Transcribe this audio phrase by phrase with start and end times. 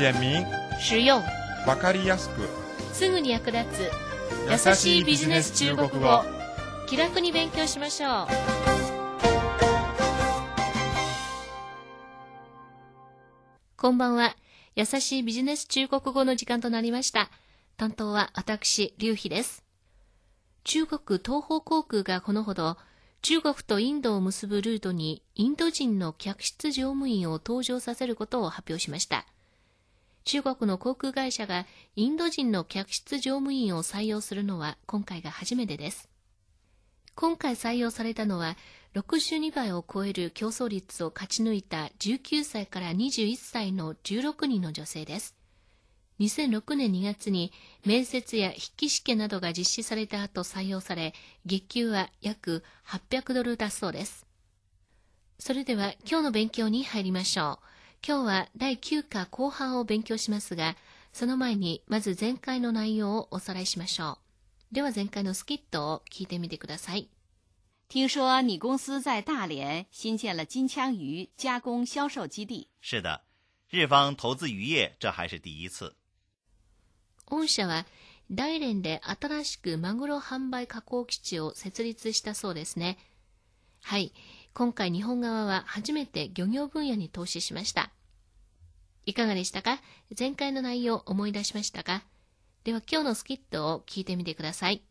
[0.00, 0.46] 简明、
[0.78, 1.22] 实用、
[1.66, 2.48] わかりやすく。
[2.94, 3.90] すぐに役立つ。
[4.50, 6.22] 優しいビジネス中国語。
[6.86, 8.26] 気楽に勉強しましょう。
[13.76, 14.34] こんばんは。
[14.74, 17.30] 優しいビジネス中国語の時間となりました。
[17.76, 19.62] 担当は私劉飛です。
[20.64, 22.78] 中国東方航空がこのほど
[23.20, 29.26] 中国とインドを結ぶルートにインド人の客室乗務員を登場させることを発表しました
[30.24, 31.66] 中国の航空会社が
[31.96, 36.08] インド人の客室乗務員を採用するのは今回が初めてです。
[37.14, 38.56] 今回採用されたのは
[38.94, 45.36] 62倍を超える競争率を勝ち抜いた19歳から21歳の16人の女性です。
[46.20, 47.52] 2006年2月に
[47.84, 51.14] 面接や筆記試験などが実施された後採用され
[51.46, 54.26] 月給は約800ドルだそうです。
[55.38, 57.69] それでは今日の勉強に入りましょう。
[58.06, 60.74] 今日は第9課後半を勉強しますが
[61.12, 64.18] その前にまず前回の内容をおさらいしましょ
[64.72, 67.08] うでは前回のスキットを聞いてみてください
[67.88, 73.22] 听说你公司在大连新建了金枪鱼加工销售基地，是的，
[73.68, 75.96] 日方投资渔业，这还是第一次。
[77.26, 77.84] 御社は
[78.30, 82.96] 大連で新しくマグロ販売加工基地を設立したそうですね。
[83.82, 84.12] はい、
[84.52, 87.92] 今回日本側は初めて漁業分野に投資しました。
[89.06, 89.80] いかがでしたか？
[90.18, 92.04] 前回の内容を思い出しましたか？
[92.64, 94.82] では今日のスキットを聞いてみてください。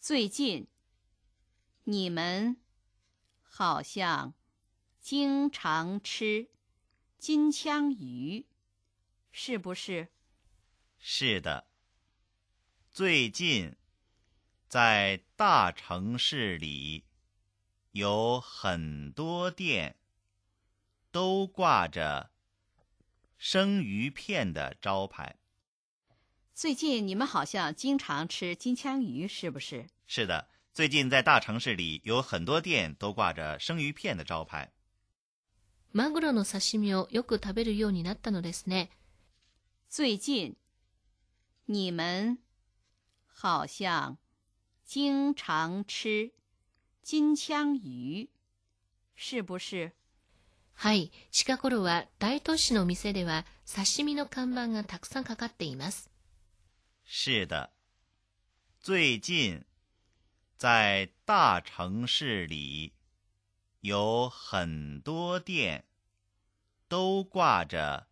[0.00, 0.68] 最近
[1.84, 2.56] 你们
[3.42, 4.32] 好像
[5.00, 6.48] 经常吃
[7.18, 8.46] 金枪鱼，
[9.32, 10.08] 是不是？
[10.98, 11.66] 是的，
[12.92, 13.74] 最近
[14.68, 17.04] 在大城市里
[17.91, 19.95] 有很多店
[21.11, 22.31] 都挂着
[23.37, 25.37] 生鱼片的招牌。
[26.53, 29.87] 最近你们好像经常吃金枪鱼，是不是？
[30.07, 34.71] 是的，最近在大城市里有很多店都挂着生鱼片的招牌。
[35.93, 38.89] マグロの刺身をよく食べるようになったのですね。
[39.87, 40.57] 最近
[41.65, 42.37] 你们
[43.27, 44.17] 好像
[44.83, 46.31] 经常吃
[47.02, 48.28] 金枪鱼，
[49.16, 49.92] 是不是？
[50.74, 56.10] はい、近頃は大都市の店では刺身の看板がたくさんかかっています。
[57.04, 57.70] 是的，
[58.80, 59.64] 最近
[60.56, 62.92] 在大城市里
[63.80, 65.84] 有很多店
[66.88, 68.06] 都挂着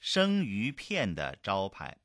[0.00, 1.98] 生鱼片的招牌。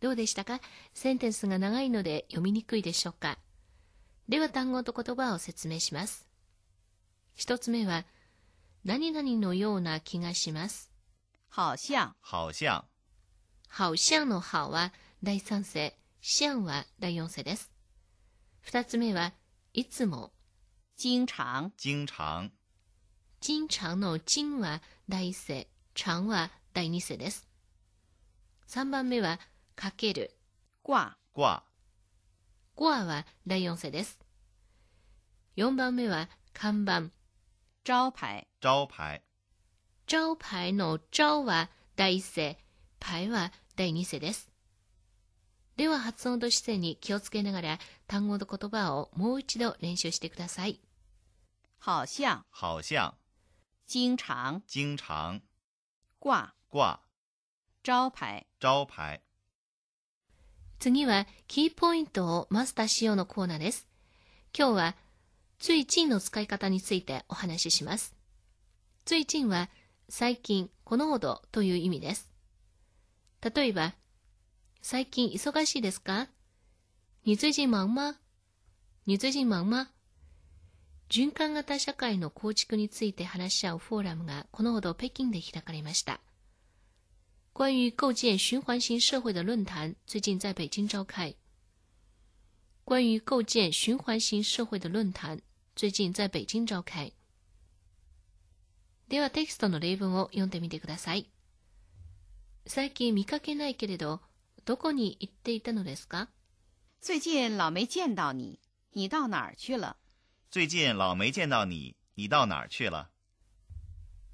[0.00, 0.60] どうでしたか？
[0.94, 3.38] センテンスが長いので読みにくいでしょうか？
[4.28, 6.28] では単語と言葉を説明します。
[7.34, 8.04] 一つ目は、
[8.84, 10.90] 何々のような気がします。
[11.50, 12.84] 好像好像
[13.70, 17.72] 好像の好は第三世、像は第四世です。
[18.60, 19.32] 二つ目は、
[19.72, 20.32] いつも。
[20.96, 22.50] 经常经常
[23.40, 27.48] 经常の经は第一世、常は第二世です。
[28.66, 29.40] 三番目は、
[29.74, 30.36] かける。
[30.82, 31.67] 挂挂
[32.78, 34.20] ゴアは第四世です。
[35.56, 37.10] 四番目は、看板。
[37.84, 39.20] 招牌招牌
[40.06, 42.56] 招牌の招は第一世、
[43.00, 44.48] 牌は第二世です。
[45.76, 50.80] では発音と姿勢に気をつけながら単語と言葉をもう一度練習してください。
[51.80, 53.12] 好像好像
[53.88, 55.40] 经常经常
[56.20, 57.00] 挂挂
[57.82, 59.27] 招牌招牌。
[60.78, 63.88] 次はキーポイントをマスターしようのコーナーです。
[64.56, 64.96] 今日は
[65.58, 68.14] 最近の使い方についてお話しします。
[69.04, 69.70] 最近は
[70.08, 72.30] 最近、このほどという意味です。
[73.54, 73.94] 例えば、
[74.80, 76.28] 最近忙しいですか？
[77.24, 78.14] 你最近忙吗
[79.04, 79.88] 你最近忙吗
[81.08, 86.20] 循環型社会の構築について話し合うフォーラムがこのほど北京で開かれました。
[87.57, 91.35] 关于构建循环型社会的论坛最近在北京召开。
[92.83, 95.41] 关于构建循环型社会的论坛
[95.75, 97.13] 最近在北京召開。
[99.07, 101.29] ではテキストの例文を読んでみてください。
[102.65, 104.21] 最近見かけないけれど、
[104.65, 106.29] どこに行っていたのですか
[107.01, 108.59] 最近老没见到你，
[108.93, 109.97] 你到哪儿去了？
[110.49, 113.09] 最近老没见到你，你到哪儿去了？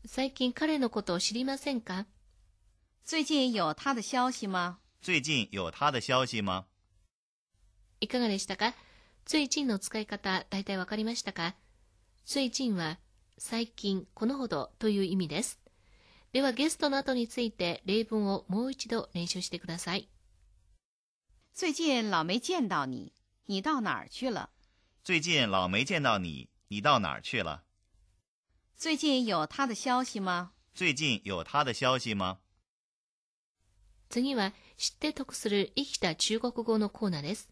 [0.06, 2.06] 最近彼のことを知りませんか
[3.07, 4.79] 最近有他的消息吗？
[5.03, 6.65] 最近有他的消息吗？
[8.01, 8.73] いかがでしたか？
[9.27, 11.55] 最近の使い方、大体わかりましたか？
[12.25, 12.99] 最近は
[13.37, 15.61] 最近、このほどという意味です。
[16.33, 20.09] ではゲストの後について例文をもう一度練習してください。
[21.53, 23.13] 最近老没见到你，
[23.45, 24.49] 你到哪儿去了？
[25.05, 27.65] 最近老没见到你，你到哪儿去了？
[28.79, 30.53] 最近有他的消息吗？
[30.75, 32.39] 最近有他的消息吗？
[34.15, 37.51] 次は知って得する生きた中国語のコーナーです。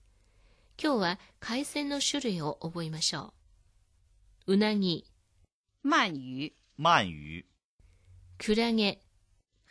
[0.81, 3.35] 今日は海鮮の種類を覚えましょ
[4.47, 4.53] う。
[4.53, 5.05] うなぎ、
[5.85, 7.47] 鳗鱼、鳗鱼、
[8.38, 9.00] クラゲ、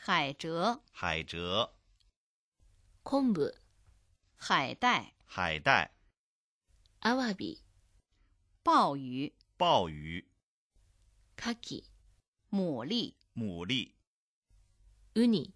[0.05, 1.69] 海蜇、海蜇、
[3.03, 3.55] 昆布、
[4.37, 5.91] 海带、海带、
[6.99, 7.63] アワビ、
[8.65, 10.25] 鲍鱼、鲍鱼、
[11.37, 11.85] カキ、
[12.51, 13.93] 牡蛎、牡蛎、
[15.15, 15.53] ウニ、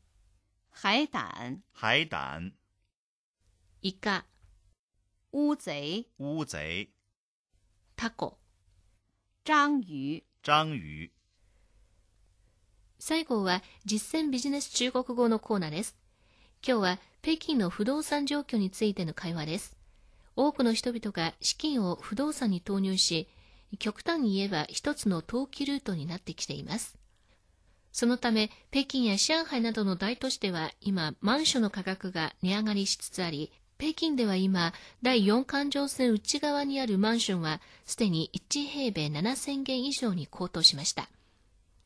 [0.77, 2.51] 海胆、海胆、
[3.81, 4.25] イカ、
[5.31, 6.89] 乌贼、乌贼、
[7.95, 8.38] タコ。
[9.48, 11.13] 章鱼、章鱼。
[13.00, 15.95] 最後は実践ビジネス中国語のコーナーです。
[16.62, 19.77] 今日は北京の不動産状況についての会話です。
[20.36, 23.30] 多くの人々が資金を不動産に投入し、
[23.80, 26.98] 極端に言えば一つの投機ルートになってきています。
[27.96, 41.08] そのため、北京や上海などの大都市では今、マンションの価格が値上がりしつつあり、北京では今、第4環状線内側にあるマンションは、すでに1平米7000元以上に高騰しました。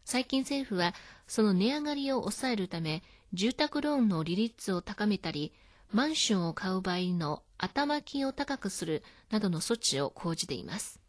[0.03, 0.95] 最近政府は、
[1.27, 3.03] その値上がりを抑えるため、
[3.33, 5.53] 住宅ローンの利率を高めたり、
[5.91, 10.99] マンションを買う場合の頭金を高くするなどの措置を講じています。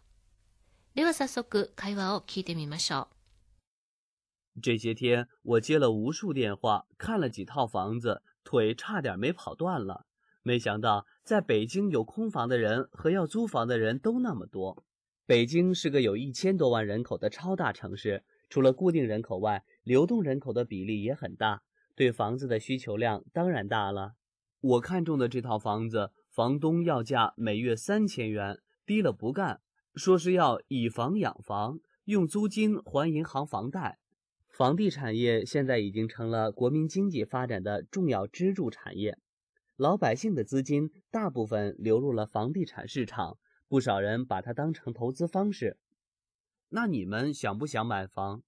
[0.95, 3.20] では早速、会話を聞いてみましょう。
[4.63, 10.07] 这些天我接了无数电话，看了几套房子，腿差点没跑断了。
[10.43, 14.85] 没想到在北京有空房的人和要租房的人都那么多。
[15.27, 21.63] 北京是个有一千多万人口的超大城市，除了固定人口外，流动人口的比例也很大，
[21.95, 24.15] 对房子的需求量当然大了。
[24.61, 29.61] 我看中的这套房子，房东要价每月三千元，低了不干，
[29.95, 34.00] 说是要以房养房，用租金还银行房贷。
[34.61, 39.17] 房地产业现在已经成了国民经济发展的重要支柱产业，
[39.75, 45.79] 老百姓的资金大部分流入了房地产市场，不少人把它当成投资方式。
[46.69, 48.43] 那你们想不想买房？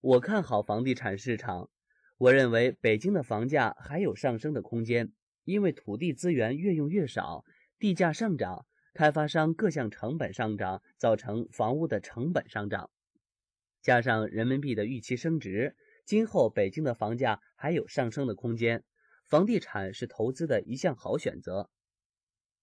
[0.00, 1.68] 我看好房地产市场，
[2.16, 5.12] 我认为北京的房价还有上升的空间，
[5.44, 7.44] 因为土地资源越用越少，
[7.78, 8.64] 地价上涨，
[8.94, 12.88] 开发商各项成本上涨，造成房屋的成本上涨。
[13.86, 18.82] 加上人民币的预期升值，今后北京的房价还有上升的空间，
[19.22, 21.70] 房地产是投资的一项好选择。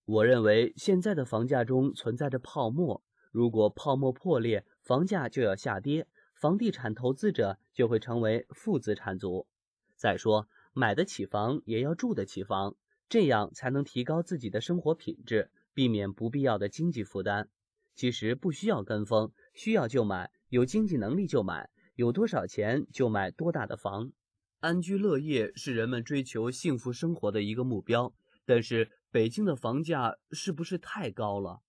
[0.04, 9.48] 我认为现在的房价中存在着泡沫，如果泡沫破裂，房价就要下跌，房地产投资者就会成为负资产族。
[9.96, 12.76] 再说，买得起房也要住得起房，
[13.08, 17.48] 这样才能提高自己的生活品质，避免不必要的经济负担。
[17.96, 20.30] 其实不需要跟风，需要就买。
[20.54, 24.12] 有经济能力就买，有多少钱就买多大的房。
[24.60, 28.14] 安居乐业是人们追求幸福生活的一个目标，
[28.46, 31.62] 但是北京的房价是不是太高了？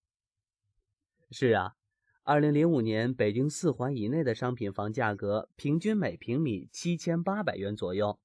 [1.30, 1.76] 是啊，
[2.24, 8.20] 二零零五年北京四环以内的商品房价格平均每平米七千八百元左右。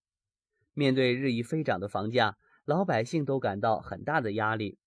[0.73, 4.77] 面对日益飞涨的房价，老百姓都感到很大的压力，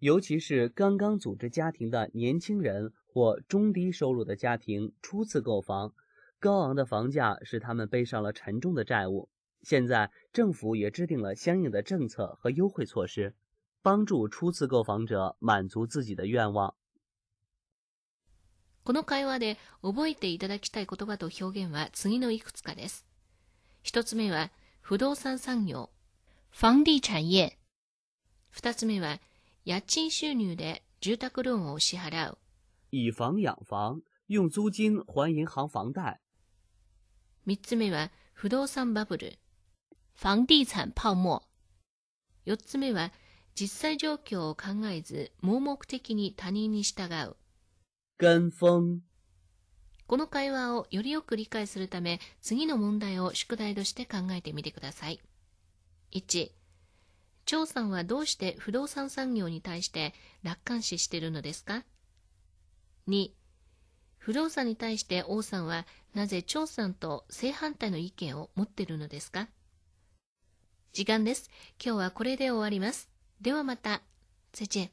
[0.00, 2.92] 尤其是刚刚组织家庭的年轻人。
[3.13, 5.93] 或中低收入的家庭初次购房，
[6.39, 9.29] 高昂的房价使他们背上了沉重的债务。
[9.63, 13.35] 现在政府也制定了相应的政策和优惠措施，
[13.81, 16.75] 帮助初次购房者满足自己的愿望。
[18.83, 23.05] この会話で覚えていただきたい言葉と表現は次のいくつかです。
[23.83, 24.49] 一つ目は
[24.81, 25.89] 不動産産業、
[26.51, 27.57] 房地产业。
[28.49, 29.19] 二つ目は
[29.63, 32.37] 家賃収入で住宅ローンを支払う。
[32.94, 36.20] 以房养房，用租金还银行房贷。
[37.44, 39.38] 三つ目は不動産バブル、
[40.14, 41.42] 房地產泡沫。
[42.44, 43.12] 四つ目は
[43.56, 47.36] 実際状況を考えず盲目的に他人に従う。
[48.16, 49.00] 跟風。
[50.06, 55.20] この会話をよりよく理解するため、次の問題を宿題として考えてみてください。
[56.12, 56.52] 1、
[57.46, 61.84] 張さんはどうして不動産産業に対して楽観視しているのですか？
[63.06, 63.30] 2、
[64.16, 69.48] 不動産に対して王さんはなぜ張さんと正反対の意見を持っているのですか？
[70.94, 71.50] 時間です。
[71.84, 73.10] 今日はこれで終わります。
[73.40, 74.00] ではまた。
[74.54, 74.90] 再见。